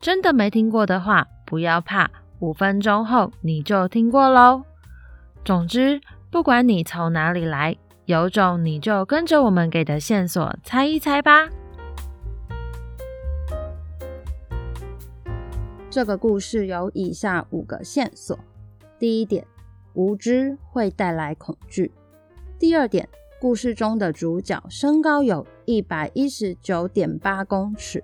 [0.00, 4.64] 真的没听过的话，不要怕，五分钟后你就听过喽。
[5.44, 6.00] 总之，
[6.30, 11.48] 不管你从哪里来，有种你就跟着我们给的线索猜一猜吧。
[15.88, 18.38] 这个故事有以下五个线索：
[18.98, 19.46] 第一点，
[19.94, 21.90] 无知会带来恐惧；
[22.58, 23.08] 第二点，
[23.40, 28.00] 故事中的主角身高有一百一十九点八公尺；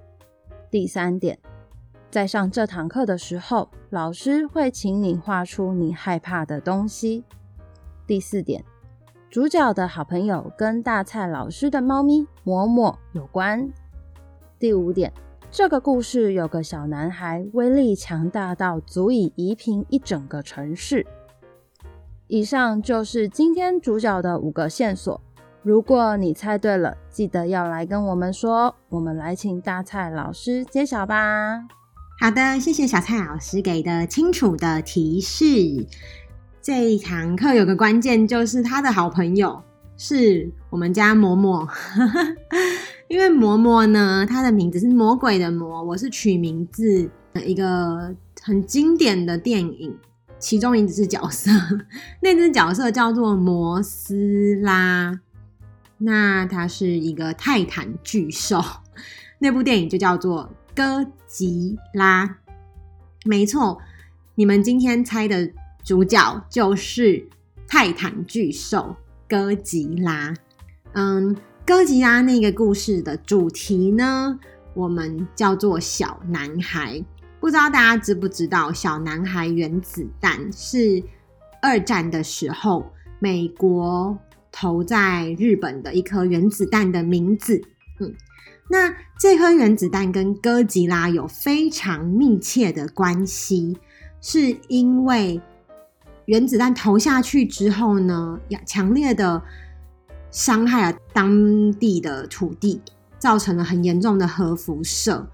[0.71, 1.39] 第三点。
[2.11, 7.23] 在上这堂课的时候，老师会请你画出你害怕的东西。
[8.05, 8.65] 第四点，
[9.31, 13.71] 主角的好朋友跟大蔡老师的猫咪嬷嬷有关。
[14.59, 15.13] 第五点，
[15.53, 21.07] 这个故事有个小男孩，威力强大到足以夷平一整个城市。
[22.27, 25.21] 以上就是今天主角的五个线索。
[25.63, 28.75] 如果你猜对了，记得要来跟我们说。
[28.89, 31.80] 我们来请大蔡老师揭晓吧。
[32.23, 35.47] 好的，谢谢小蔡老师给的清楚的提示。
[36.61, 39.63] 这一堂课有个关键，就是他的好朋友
[39.97, 41.67] 是我们家嬷嬷。
[43.09, 47.11] 因为嬷嬷呢，她的名字是魔鬼的魔，我是取名字
[47.43, 49.97] 一个很经典的电影，
[50.39, 51.51] 其中一只角色，
[52.21, 55.19] 那只角色叫做摩斯拉，
[55.97, 58.63] 那它是一个泰坦巨兽，
[59.39, 60.51] 那部电影就叫做。
[60.75, 62.39] 哥吉拉，
[63.25, 63.81] 没错，
[64.35, 65.51] 你们今天猜的
[65.85, 67.29] 主角就是
[67.67, 68.97] 泰坦巨兽
[69.29, 70.33] 哥吉拉。
[70.93, 71.37] 嗯，
[71.67, 74.39] 哥吉拉那个故事的主题呢，
[74.75, 77.05] 我们叫做小男孩。
[77.41, 81.03] 不知道大家知不知道，小男孩原子弹是
[81.61, 84.17] 二战的时候美国
[84.53, 87.61] 投在日本的一颗原子弹的名字。
[87.99, 88.15] 嗯。
[88.73, 93.77] 那这颗原子弹跟哥吉拉有非常密切的关系，
[94.21, 95.41] 是因为
[96.27, 99.43] 原子弹投下去之后呢，强烈的
[100.31, 102.81] 伤害了当地的土地，
[103.19, 105.29] 造成了很严重的核辐射。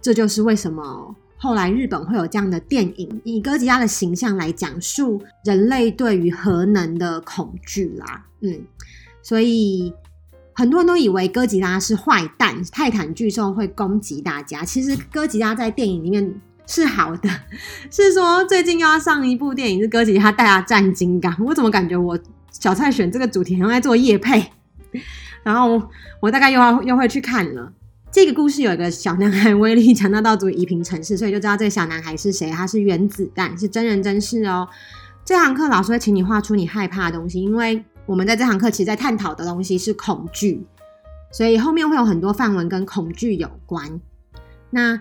[0.00, 8.24] 这就是为什么后来日本会有这样的电影，以哥吉拉的形象来讲述人类对于核能的恐惧啦。
[8.42, 8.64] 嗯，
[9.24, 9.92] 所以。
[10.58, 14.64] 很多人都以为哥吉拉是坏蛋，泰坦巨兽会攻击大家。
[14.64, 17.28] 其实哥吉拉在电影里面是好的，
[17.92, 21.36] 是说最近又要上一部电影是哥吉拉大战金刚。
[21.44, 22.18] 我怎么感觉我
[22.50, 24.50] 小蔡选这个主题好像在做夜配？
[25.44, 25.90] 然后
[26.20, 27.70] 我大概又要又会去看了。
[28.10, 32.50] 这个故事有一个小男孩威力强大到足以夷平城市，所以就知道这个小男孩是谁。
[32.50, 34.66] 他是原子弹，是真人真事哦。
[35.22, 37.84] 这堂课老师会请你画出你害怕的东西，因为。
[38.06, 40.64] 我们在这堂课其实在探讨的东西是恐惧，
[41.32, 44.00] 所以后面会有很多范文跟恐惧有关。
[44.70, 45.00] 那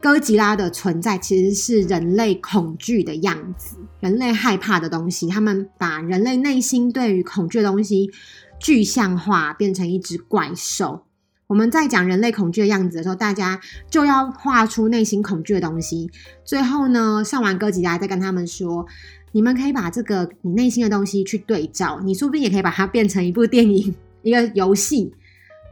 [0.00, 8.12] 哥吉拉的存在其实是人类恐惧的样子，人类害怕的东西，他们把人类内心对于恐惧的东西
[8.60, 11.04] 具象化，变成一只怪兽。
[11.48, 13.60] 我们在讲人类恐惧的样子的时候，大家
[13.90, 16.08] 就要画出内心恐惧的东西。
[16.44, 18.86] 最后呢，上完哥吉拉再跟他们说。
[19.34, 25.12] 你们可以把这个你内心的东西去对照，你说不定也可以把它变成一部电影、 一个游戏，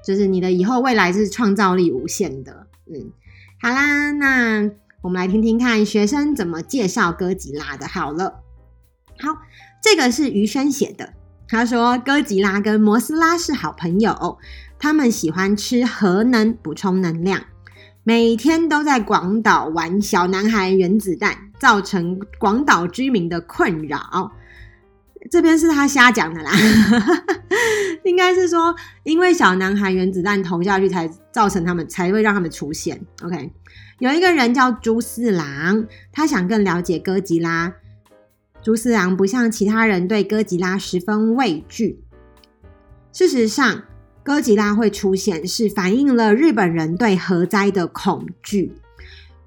[0.04, 2.66] 就是你的以后未来是创造力无限的。
[2.92, 3.12] 嗯，
[3.60, 4.68] 好啦，那
[5.00, 7.86] 我们来听听看学生怎么介绍哥吉拉的。
[7.86, 8.42] 好了，
[9.20, 9.38] 好，
[9.80, 11.12] 这个是于轩写的。
[11.46, 14.38] 他说，哥吉拉跟摩斯拉是好朋友，
[14.76, 17.44] 他们喜欢吃核能补充能量。
[18.04, 24.32] 每天都在广岛玩小男孩原子弹，造成广岛居民的困扰。
[25.30, 26.50] 这边是他瞎讲的啦，
[28.02, 33.00] 应该是说，因为小男孩原子弹投下去，才造成他们才会让他们出现。
[33.22, 33.52] OK，
[34.00, 37.72] 有一个人叫朱四郎，他想更了解哥吉拉。
[38.60, 42.02] 朱四郎不像其他人对哥吉拉十分畏惧，
[43.12, 43.84] 事实上。
[44.24, 48.72] 哥吉拉会出现，是反映了日本人对核灾的恐惧。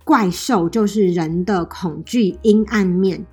[0.03, 3.25] 怪兽就是人的恐惧阴暗面。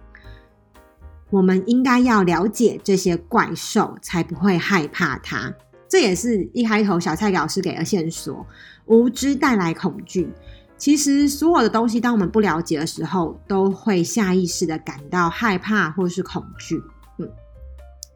[1.31, 5.53] 我们应该要了解这些怪兽，才不会害怕它。
[5.89, 8.47] 这也是一开头小蔡老师给的线索：
[8.87, 10.33] 无知带来恐惧。
[10.79, 16.83] 其实所有的东西，当我们不了解的时候，都会下意识的感到害怕或是恐惧。
[17.19, 17.29] 嗯，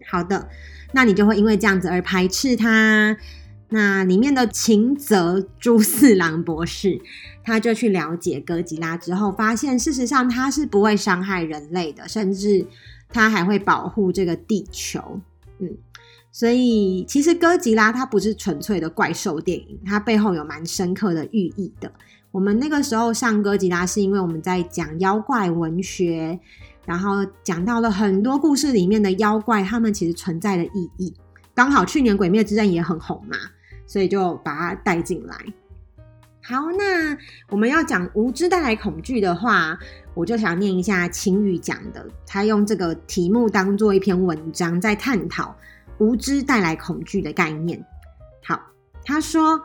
[0.08, 0.48] 好的，
[0.92, 3.16] 那你就会因为这样子而排斥它。
[3.68, 7.00] 那里面的秦泽朱四郎博士，
[7.42, 12.64] 他就去了解哥吉拉之后，发现事实上他是不会伤害人类的，甚至
[13.08, 15.20] 他还会保护这个地球。
[15.58, 15.68] 嗯，
[16.30, 21.90] 所以其实哥吉拉它不是纯粹的怪兽电影，它背后有蛮深刻的寓意的。
[22.30, 26.38] 我们那个时候上哥吉拉，是因为我们在讲妖怪文学，
[26.86, 31.12] 然后讲到了很多故事里面的妖怪，他们其实存在的意义。
[31.52, 33.36] 刚好去年《鬼灭之刃》也很红嘛，
[33.86, 35.36] 所以就把它带进来。
[36.42, 37.18] 好，那
[37.50, 39.78] 我们要讲无知带来恐惧的话，
[40.14, 45.54] 我就想念一下晴雨讲的，他用这个题目当做一篇文章，在探讨
[45.98, 47.84] 无知带来恐惧的概念。
[48.42, 48.60] 好，
[49.04, 49.60] 他说。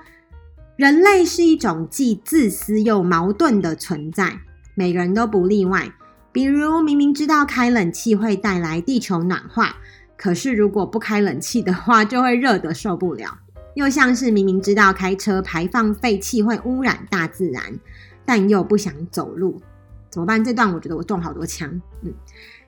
[0.78, 4.40] 人类是一种既自私又矛盾的存在，
[4.74, 5.88] 每个人都不例外。
[6.32, 9.76] 比如，明明知道开冷气会带来地球暖化，
[10.16, 13.40] 可是如果不开冷气的话，就会热得受不了。
[13.76, 17.64] 又像是明明知道开车排放废气会污染大自然，
[18.26, 19.62] 但又不想走路，
[20.10, 20.42] 怎么办？
[20.44, 21.82] 这段我觉得我中好多枪。
[22.02, 22.14] 嗯，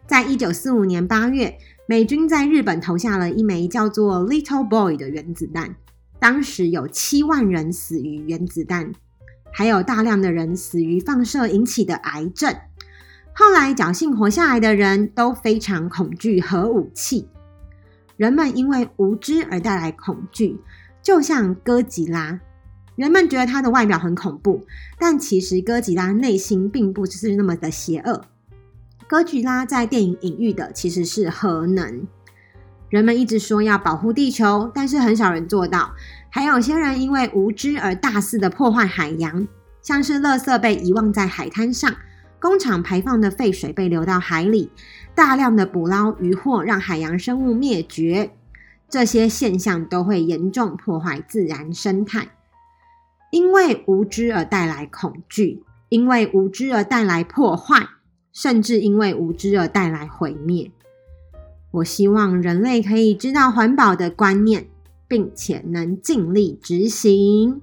[0.07, 1.57] 在一九四五年八月，
[1.87, 5.75] 美军在日本投下了一枚叫做 “Little Boy” 的原子弹。
[6.19, 8.93] 当时有七万人死于原子弹，
[9.51, 12.53] 还有大量的人死于放射引起的癌症。
[13.35, 17.27] 后来侥幸活下来的人都非常恐惧核武器。
[18.15, 20.59] 人们因为无知而带来恐惧，
[21.01, 22.39] 就像哥吉拉。
[22.95, 24.63] 人们觉得他的外表很恐怖，
[24.99, 28.23] 但其实哥吉拉内心并不是那么的邪恶。
[29.07, 32.07] 哥吉拉在电影隐喻的其实是核能。
[32.89, 35.91] 人们一直说要保护地球，但是很少人做到。
[36.29, 39.47] 还有些人因为无知而大肆的破坏海洋，
[39.81, 41.91] 像是垃圾被遗忘在海滩上，
[42.43, 44.69] 工厂排放的废水被流到海里，
[45.15, 48.31] 大量的捕捞渔获让海洋生物灭绝。
[48.89, 52.27] 这些现象都会严重破坏自然生态。
[53.31, 57.87] 因为无知而带来恐惧，因为无知而带来破坏，
[58.33, 60.69] 甚至因为无知而带来毁灭。
[61.71, 64.67] 我希望人类可以知道环保的观念，
[65.07, 67.61] 并且能尽力执行。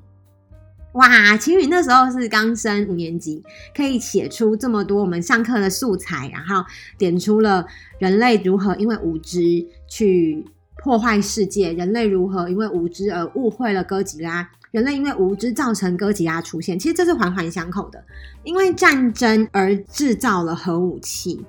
[0.92, 3.42] 哇，晴雨那时候是刚升五年级，
[3.76, 6.64] 可以写出这么多我们上课的素材，然后
[6.98, 7.66] 点出了
[7.98, 9.40] 人类如何因为无知
[9.88, 10.44] 去
[10.82, 16.78] 破坏世界，人类如何因为无知而误会了哥吉拉，人类因为无知造成哥吉拉出现。
[16.78, 18.04] 其实这是环环相扣的，
[18.42, 21.44] 因为战争而制造了核武器。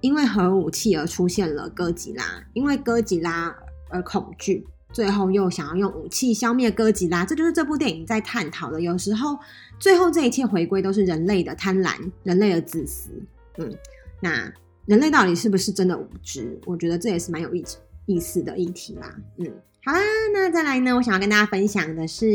[0.00, 3.52] 因为核武器而出现了哥吉拉，因为哥吉拉
[3.90, 8.80] 而恐惧，最后又想要用武器消灭哥吉拉，这就是这部电影在探讨的。
[8.80, 9.38] 有时候，
[9.78, 11.92] 最后这一切回归都是人类的贪婪，
[12.22, 13.10] 人类的自私。
[13.58, 13.72] 嗯，
[14.20, 14.50] 那
[14.86, 16.58] 人类到底是不是真的无知？
[16.64, 17.64] 我觉得这也是蛮有意
[18.06, 19.14] 意思的议题啦。
[19.36, 19.46] 嗯，
[19.84, 20.00] 好啦，
[20.32, 22.26] 那再来呢，我想要跟大家分享的是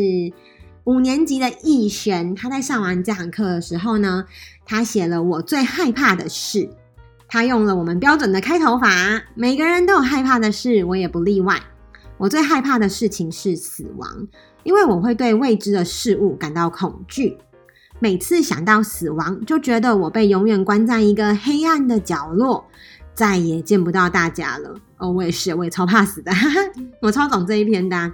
[0.84, 4.26] 五年级的逸轩，他在上完这堂课的时候呢，
[4.66, 6.70] 他写了我最害怕的事。
[7.28, 11.60] 他用了我们标准的开头法，每个人都有害怕的事，我也不例外。
[12.24, 14.30] 我最害怕的事情是死亡，
[14.64, 17.38] 因为我会对未知的事物感到恐惧。
[18.00, 22.66] 每次想到死亡，就觉得我被永远关在一个黑暗的角落，
[23.14, 24.74] 再也见不到大家了。
[25.00, 26.62] 哦，我也是，我也超怕死的，哈哈，
[27.02, 28.14] 我超懂这一篇的。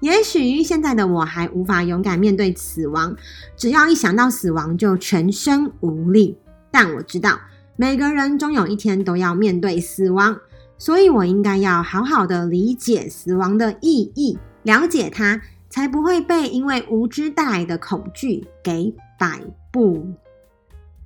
[0.00, 3.14] 也许现在的我还无法勇敢面对死亡，
[3.54, 6.38] 只要一想到死亡就全身无力。
[6.70, 7.38] 但我知道。
[7.74, 10.38] 每个人终有一天都要面对死亡，
[10.82, 20.04] 所以我应该要好好的理解死亡的意义，了解它，才不会被因为无知带来的恐惧给摆布。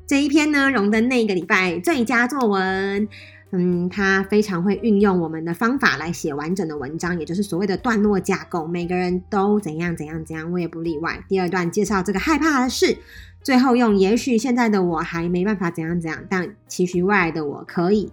[0.07, 3.07] 这一篇呢，荣登那个礼拜最佳作文。
[3.51, 8.67] 嗯，他非常会运用我们的方法来写完整的文章，也就是所谓的段落架构。
[8.67, 11.23] 每个人都怎样怎样怎样，我也不例外。
[11.29, 12.97] 第二段介绍这个害怕的事。
[13.43, 18.11] 最后用，也许现在的我还没办法怎样怎样，但其实未来的我可以。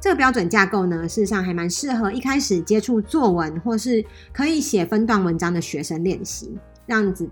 [0.00, 6.56] 这个标准架构呢，事实上还蛮适合一开始接触作文或是可以写分段文章的学生练习。
[6.86, 7.28] 这样子，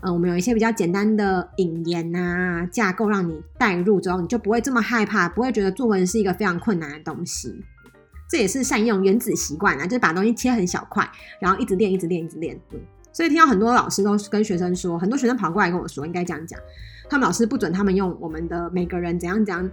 [0.00, 7.64] 呃，我们有一些比较简单的引言啊架构，让你带入之后，你就不会这么害怕，不会觉得作文是一个非常困难的东西。
[8.28, 11.08] 这也是善用原子习惯啊，就是把东西切很小块，
[11.40, 12.60] 然后一直练，一直练，一直练。
[12.72, 12.80] 嗯
[13.12, 16.58] 所以听到很多老师都跟学生说，很多学生跑过来跟我说，应该这样讲，
[17.08, 19.68] 他们老师不准他们用我们的每个人怎样怎样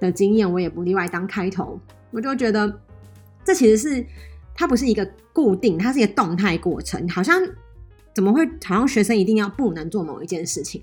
[0.00, 2.80] 的经验，我也不例外当开头，我就觉得
[3.44, 4.06] 这其实是
[4.54, 7.40] 它不是一个固定，它是一个动态过程，好像
[8.14, 10.82] 怎么会好像学生一定要不能做某一件事情，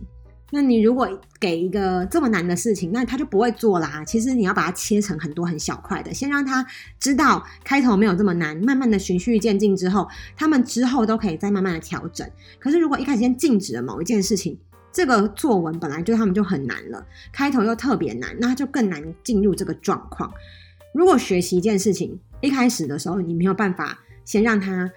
[0.52, 4.04] 那你如果给一个这么难的事情，那他就不会做啦。
[4.06, 6.66] 其实你要把它切成很多很小块的，先让他
[7.00, 10.08] 知道开头没有这么难，慢慢的循序渐进之后，
[10.38, 12.30] 他们之后都可以再慢慢的调整。
[12.60, 14.58] 可是如果一开始先禁止了某一件事情，
[14.96, 20.34] 这个作文本来就他们就很难了，开头又特别难，那就更难进入这个状况。
[20.94, 24.90] 如果学习一件事情，一开始的时候你没有办法先让他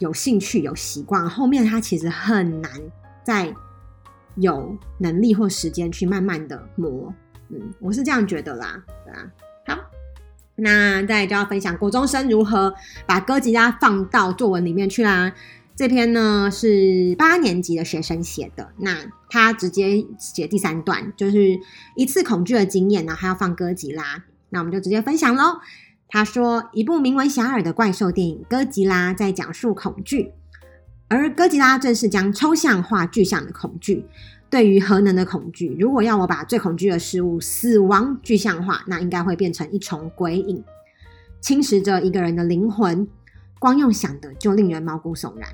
[0.00, 2.72] 有兴趣、有习惯，后面他其实很难
[3.22, 3.54] 再
[4.34, 7.14] 有能力或时间去慢慢的磨。
[7.50, 9.30] 嗯，我是这样觉得啦，对啊。
[9.68, 9.78] 好，
[10.56, 12.74] 那再就要分享国中生如何
[13.06, 15.32] 把歌吉拉放到作文里面去啦。
[15.80, 21.58] 这篇呢是八年级的学生写的，那他直接写第三段，就是
[21.96, 25.58] 一次恐惧的经验，然后还要放哥吉拉，那我们就直接分享喽。
[26.06, 30.32] 他说，一部名闻遐迩的怪兽电影《哥吉拉》在讲述恐惧，
[31.08, 34.04] 而哥吉拉正是将抽象化具象的恐惧。
[34.50, 40.62] 对于核能的恐惧，如果要我把最恐惧的事物——死亡具象化，那应该会变成一重鬼影，
[41.40, 43.08] 侵蚀着一个人的灵魂，
[43.58, 45.48] 光用想的就令人毛骨悚然。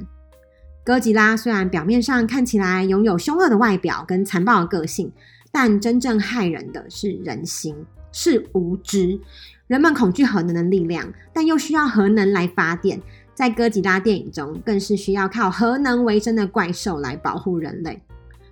[0.86, 5.10] 哥吉拉虽然表面上看起来拥有凶恶的外表跟残暴的个性，
[5.50, 7.74] 但真正害人的是人心，
[8.12, 9.18] 是无知。
[9.66, 13.02] 人们恐惧核能的力量，但又需要核能来发电。
[13.34, 18.00] 在哥吉拉电影中，更是需要靠核能为生的怪兽来保护人类。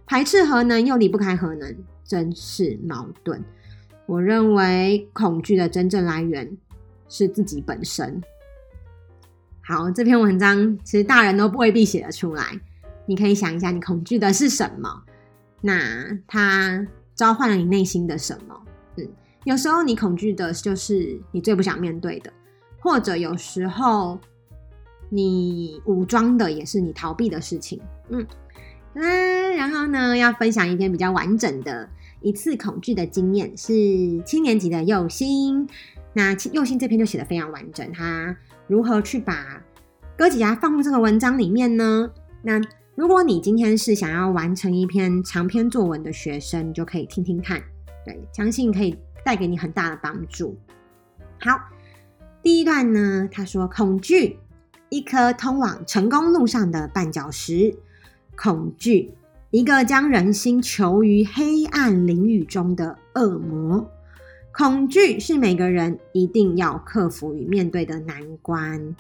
[0.05, 1.73] 排斥核能又离不开核能，
[2.05, 3.41] 真是矛盾。
[4.07, 6.51] 我认为恐惧的真正来源
[7.09, 8.21] 是自己本身。
[9.67, 12.45] 好，这篇文章其实大人都未必写得出来。
[13.07, 15.03] 你可以想一下，你恐惧的是什么？
[15.63, 15.81] 那
[16.27, 18.55] 它召唤了你内心的什么？
[18.99, 19.09] 嗯，
[19.45, 22.31] 有时候你恐惧的就是你最不想面对的，
[22.79, 24.19] 或者有时候
[25.09, 27.81] 你武装的也是你逃避的事情。
[28.11, 28.27] 嗯，
[28.93, 31.89] 那然后呢，要分享一篇比较完整的
[32.21, 33.73] 一次恐惧的经验，是
[34.27, 35.67] 七年级的佑星。
[36.13, 39.63] 那佑星这篇就写得非常完整，他如何去把
[40.17, 42.11] 哥吉拉放入这个文章里面呢？
[42.43, 42.61] 那
[42.95, 47.63] 如果你今天是想要完成一篇长篇作文的学生，你就可以听听看，
[48.05, 50.57] 对，相信可以带给你很大的帮助。
[51.41, 51.59] 好，
[52.43, 54.39] 第一段呢，他说恐惧，
[54.89, 57.77] 一颗通往成功路上的绊脚石；
[58.37, 59.13] 恐惧，
[59.51, 63.91] 一个将人心囚于黑暗囹圄中的恶魔。
[64.57, 68.95] 恐惧是每个人一定要克服与面对的难关。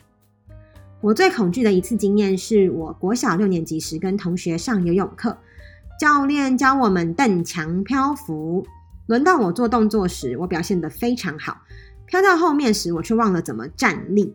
[1.01, 5.39] 我最恐惧的一次经验是我国小六年级时跟同学上游泳课，
[6.01, 8.67] 教练教我们蹬墙漂浮。
[9.07, 11.59] 轮到我做动作时，我表现得非常好。
[12.07, 14.35] 漂到后面时，我却忘了怎么站立。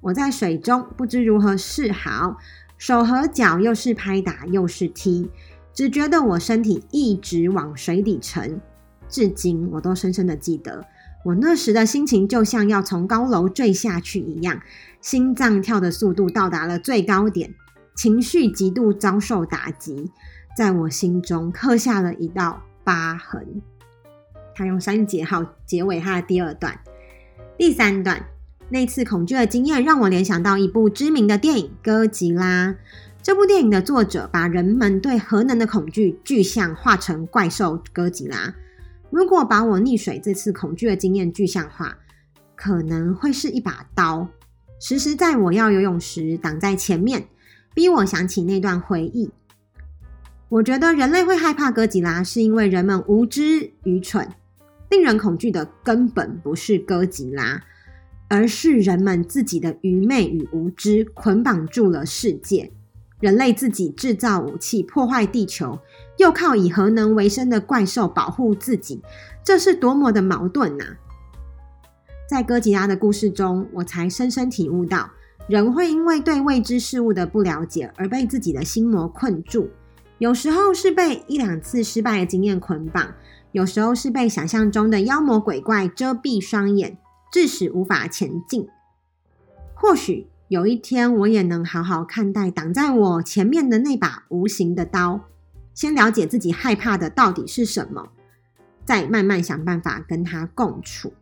[0.00, 2.36] 我在水中不知如何是好，
[2.78, 5.28] 手和脚又是拍打又是踢，
[5.74, 8.60] 只觉得我身体一直往水底沉。
[9.10, 10.86] 至今我都深深的记得，
[11.24, 14.62] 我那时的心情就像要从高楼坠下去一样，
[15.00, 17.54] 心脏跳的速度到达了最高点，
[17.96, 20.10] 情绪极度遭受打击，
[20.56, 23.60] 在我心中刻下了一道疤痕。
[24.54, 26.78] 他用三节号结尾他的第二段，
[27.58, 28.26] 第三段，
[28.68, 32.68] 那次恐惧的经验让我联想到一部知名的电影《哥吉拉》。
[33.22, 38.54] 这部电影的作者把人们对核能的恐惧具象化成怪兽哥吉拉。
[39.20, 41.94] 如果把我溺水这次恐惧的经验具象化，
[42.56, 44.26] 可能会是一把刀，
[44.80, 47.28] 时时在我要游泳时挡在前面，
[47.74, 49.30] 逼我想起那段回忆。
[50.48, 54.26] 我觉得人类会害怕哥吉拉，是因为人们无知愚蠢。
[54.88, 57.62] 令人恐惧的根本不是哥吉拉，
[58.26, 62.72] 而是人们自己的愚昧与无知捆绑住了世界。
[63.20, 65.78] 人类自己制造武器破坏地球，
[66.16, 69.02] 又靠以核能为生的怪兽保护自己，
[69.44, 70.96] 这是多么的矛盾呐！
[72.26, 75.10] 在哥吉拉的故事中，我才深深体悟到，
[75.48, 79.68] 人会因为对未知事物的不了解而被自己的心魔困住。
[80.16, 83.12] 有时候是被一两次失败的经验捆绑，
[83.52, 86.96] 有时候是被想象中的妖魔鬼怪遮蔽双眼，
[87.30, 88.66] 致使无法前进。
[89.74, 90.26] 或许。
[90.50, 95.20] 有一天，我也能好好看待挡在我前面的那把无形的刀，
[95.74, 98.08] 先了解自己害怕的到底是什么，
[98.84, 101.12] 再慢慢想办法跟它共处。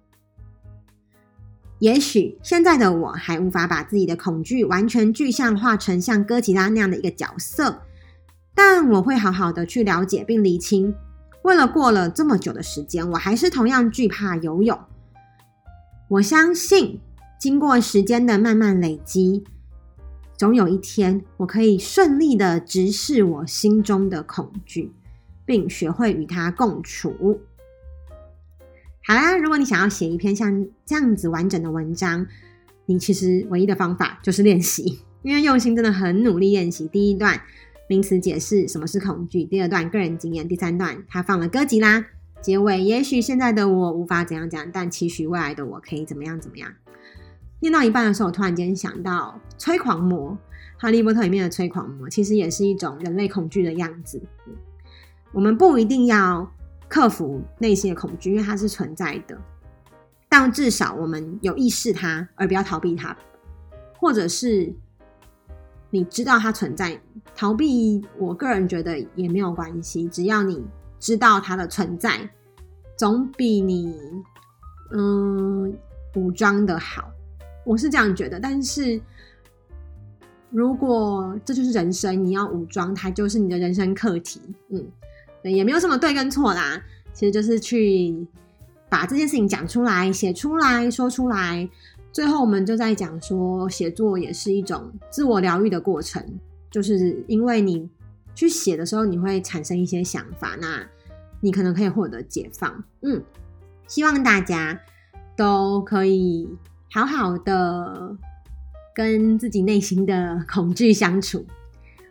[1.79, 7.83] 也许现在的我还无法把自己的恐惧完全具象化成像哥吉拉那样的一个角色，
[8.55, 10.95] 但我会好好的去了解并厘清。
[11.43, 14.81] 为了过了这么久的时间，我还是同样惧怕游泳。
[16.09, 17.03] 我相信。
[17.39, 19.45] 经过时间的慢慢累积，
[20.37, 24.93] 总有一天我可以顺利的直视我心中的恐惧，
[25.47, 27.41] 并学会与它共处。
[29.07, 32.27] 好啦，如果你想要写一篇像这样子完整的文章，
[32.87, 36.89] 你其实唯一的方法就是练习， 因为用心真的很努力练习。
[36.89, 37.41] 第一段
[37.89, 42.07] 名词解释什么是恐惧，第二段个人经验，第三段他放了歌集啦。
[42.43, 46.73] 结尾也许现在的我无法怎样讲，但期许未来的我可以怎么样怎么样。
[47.61, 50.37] 念到一半的时候，我突然间想到催狂魔，
[50.77, 54.23] 哈利波特里面的催狂魔其实也是一种人类恐惧的样子。
[55.33, 56.51] 我们不一定要。
[56.91, 59.39] 克服内心的恐惧，因为它是存在的。
[60.27, 63.15] 但至少我们有意识它，而不要逃避它，
[63.99, 64.75] 或者是
[65.91, 66.99] 你知道它存在，
[67.37, 70.09] 逃避，我个人觉得也没有关系。
[70.09, 70.65] 只要你
[70.99, 72.31] 知道它的存在，
[72.97, 73.95] 总比你
[74.93, 75.71] 嗯
[76.15, 77.11] 武装的好。
[77.69, 78.41] 我是这样觉得。
[78.41, 79.01] 但是
[80.51, 84.41] 如果这就是人生，你要武装它，就是你的人生课题。
[84.71, 84.87] 嗯。
[85.45, 86.83] 也没有什么对跟错啦，
[87.15, 88.27] 其实就是去
[88.89, 91.67] 把这件事情讲出来、写出来、说出来。
[92.13, 96.23] 最后，我们就在讲说，写作也是一种自我疗愈的过程，
[96.71, 97.89] 就是因为你
[98.35, 100.85] 去写的时候，你会产生一些想法，那
[101.41, 102.85] 你可能可以获得解放。
[103.03, 103.23] 嗯，
[103.87, 104.79] 希望大家
[105.37, 106.49] 都可以
[106.93, 108.17] 好好的
[108.95, 111.47] 跟自己内心的恐惧相处。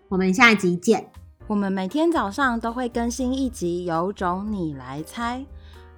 [0.08, 1.10] 我们下集见。
[1.48, 5.46] 我们每天早上都会更新一集，有种你来猜。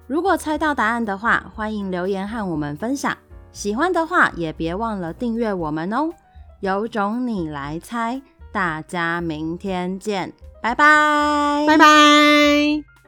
[0.06, 3.16] 如果猜到答案的话，欢迎留言和我们分享。
[3.52, 6.10] 喜欢的话，也别忘了订阅我们哦。
[6.60, 8.20] 有种你来猜，
[8.52, 10.32] 大家明天见，
[10.62, 12.99] 拜拜，拜拜。